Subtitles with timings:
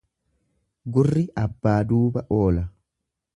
[0.95, 2.65] Gurri abbaa duuba oola.